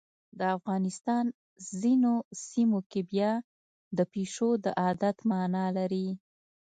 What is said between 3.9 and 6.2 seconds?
د پیشو د عادت مانا لري.